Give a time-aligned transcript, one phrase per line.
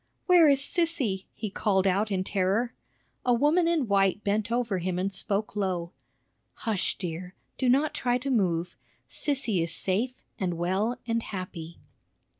[0.25, 2.73] "Where is Sissy?" he called out in terror.
[3.23, 5.91] A woman in white bent over him and spoke low:
[6.55, 8.75] "Hush, dear; do not try to move.
[9.07, 11.77] Sissy is safe and well and happy."